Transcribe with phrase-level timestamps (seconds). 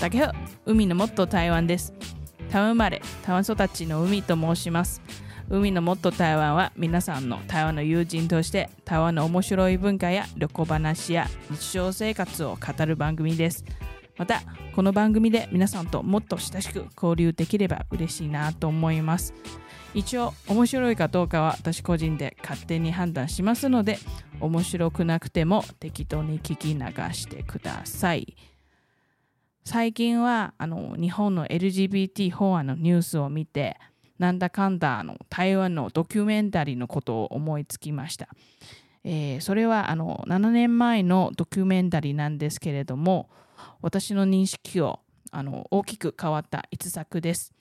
[0.00, 0.32] 大家好、
[0.64, 1.92] 海のもっと台湾です。
[2.52, 5.02] 台湾生まれ、台湾育ちの海と申します。
[5.50, 13.64] 海のもっと台湾は皆さんの台湾の友人として台湾の面白い文化や旅行話や日常生活を語る番組です。
[14.16, 14.42] また、
[14.72, 19.34] この番組で皆さんともっと親しく交流できれば嬉しいなと思います。
[19.94, 23.98] 一応、面白いかどうかは私個人で勝手に判断しますので、
[24.38, 28.36] 面白くなくても適当に聞き流してください。
[29.70, 33.76] 最近はあの日本の LGBT 法案のニュースを見て
[34.18, 38.30] なんだかんだあの台湾のドキュメンタリーのことを思いつきました、
[39.04, 43.28] えーそれはあの7年前のドキュメンタリーなんですけれども
[43.82, 45.00] 私の認識を
[45.32, 47.52] あの大きく変わった一作です。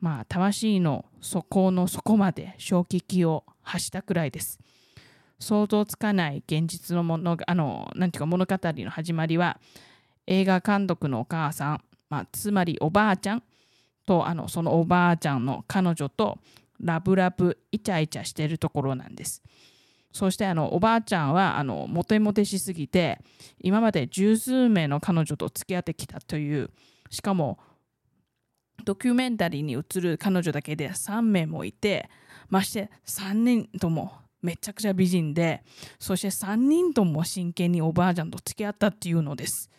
[0.00, 4.58] まあ魂の底の底まで衝撃を発したくらいです。
[5.38, 9.60] 想像つかない現実のものがあのなんていうか物語の始まりは
[10.26, 13.42] 映画監督のお母さん、まあ、つまりおばあちゃん
[14.06, 16.38] とあのそのおばあちゃんの彼女と
[16.80, 19.42] ラブラブイチャイチャしてるところなんです。
[20.12, 23.18] そしてあのおばあちゃんはあのモテモテしすぎて
[23.60, 26.70] 今まで十数名の彼女と付き合ってきたという
[27.10, 27.58] しかも
[28.84, 32.08] ドキュメンタリーに映る彼女だけで3名もいて
[32.48, 35.62] まして3人ともめちゃくちゃ美人で
[35.98, 39.70] そして3人とも真剣におばあちゃんと付き合ったっていうのです。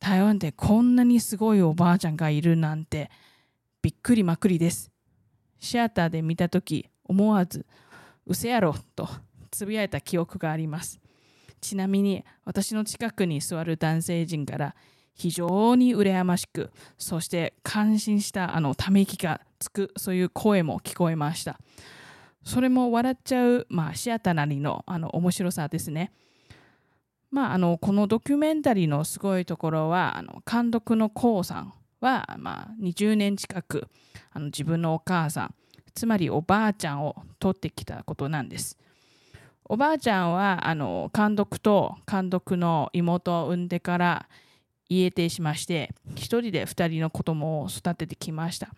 [0.00, 3.10] 台湾でこんなにすごいおばあちゃんがいるなんて
[3.82, 4.90] びっくりまくりです。
[5.58, 7.66] シアターで見たとき思わず
[8.26, 9.08] うせやろと
[9.50, 11.00] つぶやいた記憶があります。
[11.60, 14.74] ちなみに私の近くに座る男性陣から
[15.14, 21.58] 非常に羨ましくそして感心したあのため息がつくそういう声も聞こえました。
[22.44, 26.12] それも笑っちゃう、まあ、シアターなりのあの面白さですね。
[27.30, 33.88] まあ、あのこのドキュメンタリーのすごいところはあの監督のコウさんは、まあ、20年近く
[34.32, 35.54] あの自分のお母さん
[35.94, 38.78] つまりおばあちゃんを撮ってきたことなんです。
[39.64, 44.28] おばあちゃんはあの監督と監督の妹を産んでから
[44.88, 48.70] 家出しまして一人で2人の子供を育ててきました。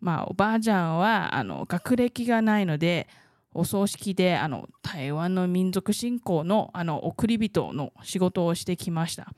[0.00, 3.08] まあ、おばあちゃんはあの学歴がないので
[3.54, 9.32] お葬式であの台湾の民族信仰のあの送り人の仕事をしてきました。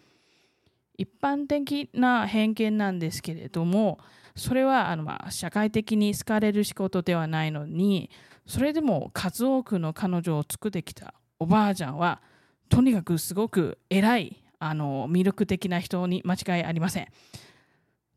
[0.96, 3.98] 一般的な偏見なんですけれども
[4.36, 8.10] それはあの、まあ、社会的に好かれる仕事ではないのに
[8.46, 12.22] それでも数多くの彼女を作ってきたおばあちゃんは
[12.68, 17.08] とにかくすごく偉いあの魅力的な人に間違いありません。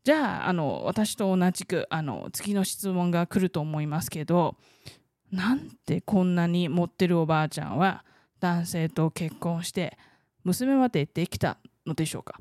[0.04, 4.56] じゃああの私と同じくあの次の質問が来ると思いますけど
[5.30, 8.04] なんでこんなに持ってるおばあちゃんは
[8.40, 9.98] 男性と結婚して
[10.44, 12.40] 娘までできたのでしょうか？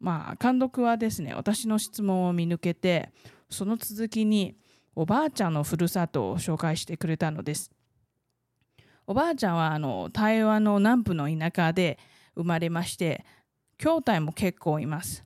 [0.00, 3.10] まあ監督はですね私の質問を見抜けて
[3.50, 4.56] その続きに
[4.94, 7.70] おばあちゃんのふるさとを紹介してくれたのです。
[9.06, 11.98] おばあちゃんはあの台湾の南部の田舎で
[12.34, 13.24] 生まれまして
[13.78, 15.25] 兄弟も結構います。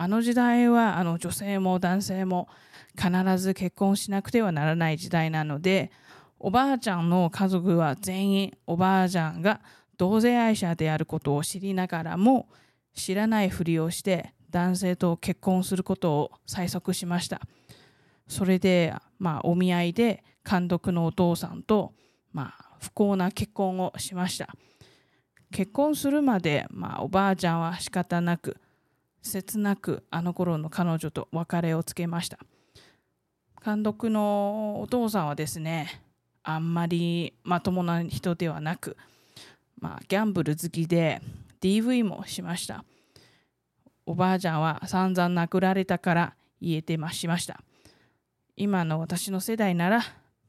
[0.00, 2.48] あの時代はあの女性も男性も
[2.96, 5.90] 必ず結婚しなくてはならない時代なので
[6.38, 9.60] おばあちゃんの家族は全員おばあちゃんが
[9.98, 12.48] 同性愛者であることを知りながらも
[12.94, 17.42] 知らないふりをして男性と結婚することを催促しました。
[18.26, 21.92] それで、まあ、お見合いで監督のお父さんと、
[22.32, 24.48] まあ、不幸な結婚をしました。
[25.52, 28.56] 結婚するまで、まあ、おばあちゃんは仕方なく
[29.22, 32.38] 切なくあの頃の彼女と別れをつけました。
[33.64, 36.02] 監督のお父さんはですね
[36.42, 38.96] あんまりまともな人ではなく、
[39.78, 41.20] まあ、ギャンブル好きで
[41.60, 42.84] DV もしました。
[44.06, 47.60] おばあちゃんは散々殴られたから言えてましました。
[48.56, 50.02] 今の私の世代なら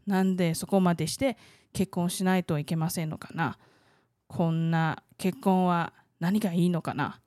[0.08, 1.38] なんでそこまでして
[1.74, 3.58] 結婚しないといけませんのかな。
[4.28, 7.20] こんな結婚は何がいいのかな。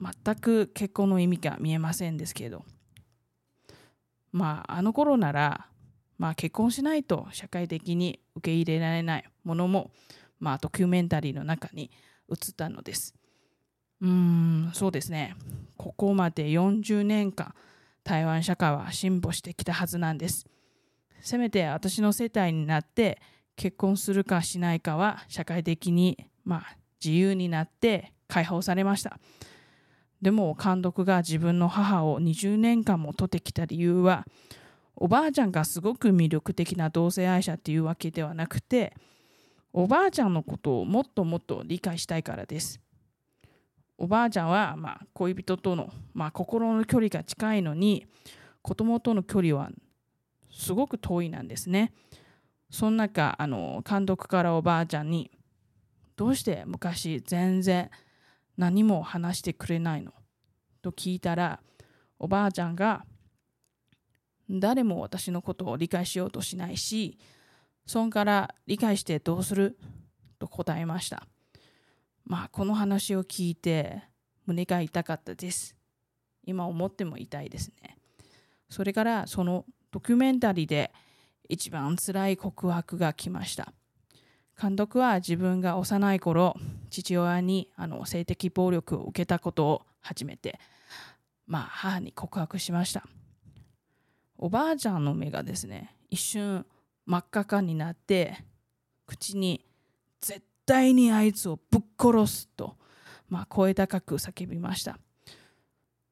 [0.00, 2.64] 全く結婚の意味が見えませんですけど。
[4.32, 5.66] まああの頃なら、
[6.18, 9.90] まあ、結婚しないと社会的に受け入れられないものも、
[10.38, 11.90] まあ、ドキュメンタリーの中に
[12.30, 13.14] 映ったのです。
[14.02, 15.36] うんそうですね。
[15.76, 17.54] ここまで40年間
[18.04, 20.46] 台湾社会は進歩してきたはずなんです。
[21.20, 23.20] せめて私の世帯になって
[23.56, 29.18] 結婚するかしないかは社会的に、まあ、自由になって解放されました。
[30.22, 34.26] でも監督が自分の母を20年間も取ってきた理由は
[34.94, 38.94] おばあちゃんがすごく魅力的な同性愛者っていうわけではなくて
[39.72, 42.80] おばあちゃんのことをもっともっと理解したいからです
[43.98, 48.06] おばあちゃんは、まあ、恋人との、まあ、心の距離が近いのに
[48.62, 49.70] 子供との距離は
[50.50, 51.92] すごく遠いなんですね。
[52.70, 55.30] その中あの監督からおばあちゃんに
[56.16, 57.90] 「どうして昔全然
[58.56, 60.12] 何も話してくれないの?」
[60.82, 61.62] と聞いたら
[62.18, 63.04] おばあちゃんが
[64.48, 67.18] 「誰も私のことを理解しようとしないし
[67.84, 69.78] そんから理解してどうする?」
[70.38, 71.26] と答えました。
[72.24, 74.02] まあこの話を聞いて
[74.46, 75.76] 胸が痛かったです。
[76.44, 77.98] 今思っても痛いですね。
[78.68, 80.92] それからそのドキュメンタリーで
[81.48, 83.72] 一番辛い告白が来ました。
[84.60, 86.56] 監督は自分が幼い頃
[86.90, 90.58] 父親にあの性的暴力を受けたことを初めて、
[91.46, 93.04] まあ、母に告白しました。
[94.38, 96.66] おばあちゃんの目がですね一瞬
[97.06, 98.44] 真っ赤かになって
[99.06, 99.64] 口に
[100.20, 102.76] 「絶対にあいつをぶっ殺す」と、
[103.28, 104.98] まあ、声高く叫びました。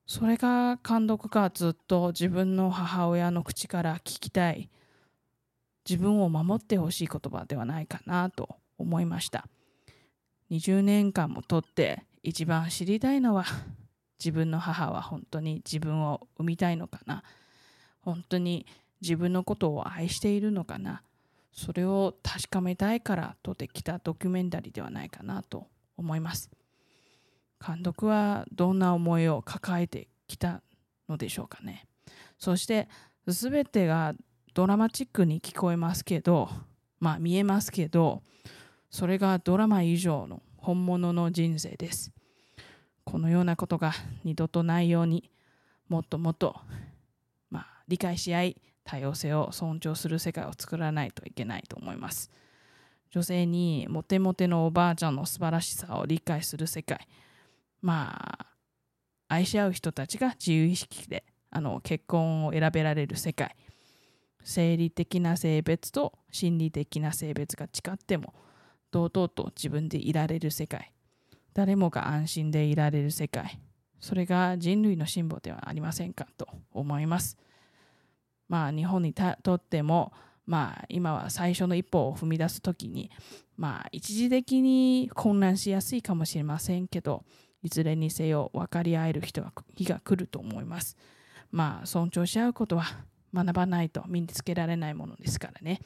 [0.06, 4.68] それが監督がずっと自分の母親の口から聞きたい。
[5.88, 9.46] 自分を守ってほしい言葉ではないかなと思いました。
[10.50, 13.44] 20年間もとって一番知りたいのは
[14.18, 17.22] 自分の母は本当に自分を産みたいのかな。
[18.00, 18.66] 本当に
[19.00, 21.02] 自分のことを愛しているのかな。
[21.52, 26.50] それを確かめたいから撮ってきたドキュメンタリーではないかなと思います。
[27.64, 30.62] 監督はどんな思いを抱えてきた
[31.08, 31.86] のでしょうかね。
[32.38, 32.88] そして
[33.26, 34.14] 全てが
[34.54, 36.48] ドラマチックに聞こえますけど
[37.00, 38.22] まあ見えますけど
[38.88, 42.12] それがドラマ以上の本物の人生です。
[43.04, 43.92] このようなことが
[44.22, 45.30] 二度とないように
[45.88, 46.56] もっともっと、
[47.50, 52.30] まあ、理解し合い多様性を尊重する世界を作らないといけないと思います。
[53.10, 57.06] 女性にモテモテのおばあちゃんの素晴らしさを理解する世界。
[57.82, 58.46] まあ
[59.28, 63.56] 愛し合う人たちが自由意識であの結婚を選べられる世界。
[64.44, 68.34] 生理的な性別と心理的な性別が違っても
[68.90, 70.92] 堂々と自分でいられる世界。
[71.54, 73.58] 誰もが安心でいられる世界。
[73.98, 77.38] それが人類の進歩ではありませんかと思います。
[78.48, 80.12] まあ日本にとっても
[80.46, 83.10] まあ今は最初の一歩を踏み出す時に
[83.56, 87.24] まあ一時的に混乱しやすいかもしれませんけど
[87.62, 90.96] いずれにせよ分かり合える人が日が来ると思います。
[91.50, 92.84] まあ尊重し合うことは
[93.34, 95.80] 学ばないと身につけられないものですからね。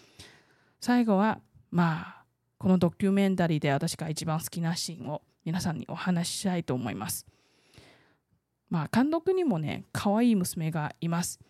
[0.81, 1.41] 最後は
[1.71, 2.25] まあ
[2.59, 7.27] このドキュメンタリーで私が一番好きなシーンを皆さんにお話ししたいと思います。
[8.69, 11.41] まあ監督にもね可愛い娘がいます。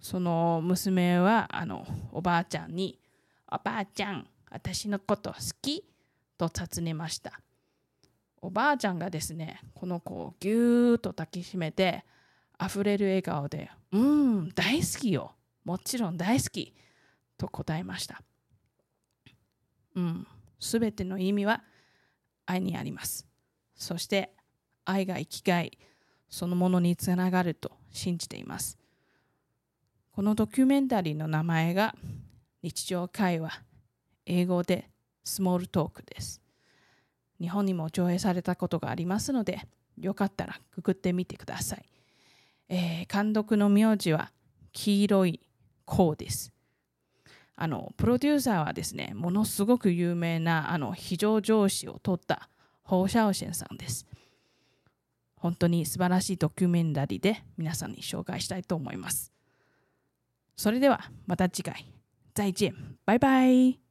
[0.00, 2.98] その娘はあのおばあちゃんに
[3.50, 5.84] 「おばあちゃん私のこと好き?」
[6.36, 7.40] と尋ねました。
[8.42, 12.04] おばあちゃんがですねこの子をぎゅーっと抱きしめて
[12.62, 15.35] 溢れる笑顔で「うん大好きよ。
[15.66, 16.72] もちろん大好き
[17.36, 18.22] と答えました。
[19.96, 20.26] うん、
[20.60, 21.64] すべての意味は
[22.46, 23.26] 愛にあります。
[23.74, 24.30] そして
[24.84, 25.76] 愛が生きがい
[26.30, 28.78] そのものにつながると信じています。
[30.12, 31.96] このドキュメンタリーの名前が
[32.62, 33.60] 日常会話、
[34.24, 34.88] 英語で
[35.24, 36.40] スモールトークです。
[37.40, 39.66] 日本にも上映されたことがありますので、
[39.98, 41.84] よかったらググってみてください。
[42.68, 44.30] えー、監督の名字は
[44.72, 45.40] 黄色い
[45.86, 46.52] こうです。
[47.58, 52.50] あのプロデューサーはですね、ものすごく有名なあの非常上司を取った
[52.82, 54.06] ホーシャオシェンさんです。
[55.36, 59.32] 本当に素晴らしいドキュメンタリーで皆さんに紹介したいと思います。
[60.56, 61.86] それではまた次回。
[62.34, 62.74] 再见。
[63.06, 63.85] バイバイ。